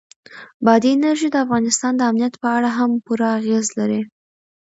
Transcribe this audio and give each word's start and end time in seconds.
بادي 0.65 0.89
انرژي 0.95 1.27
د 1.31 1.35
افغانستان 1.45 1.91
د 1.97 2.01
امنیت 2.09 2.33
په 2.43 2.47
اړه 2.57 2.69
هم 2.77 2.91
پوره 3.05 3.27
اغېز 3.39 3.65
لري. 3.79 4.01